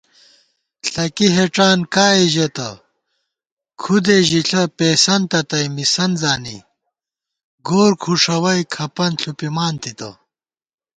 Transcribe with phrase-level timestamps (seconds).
[0.91, 2.69] ݪَکی ہېڄان کائےژېتہ
[3.81, 6.57] کھُدےژݪہ پېئیسَنتہ تئ مِسَنت زانی
[7.67, 10.09] گورکھُݭَوَئی کھپَن ݪُپِمانتِتہ